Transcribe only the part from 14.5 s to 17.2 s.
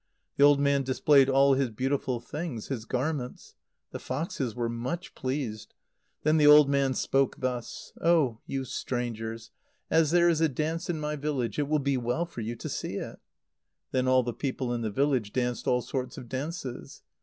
in the village danced all sorts of dances.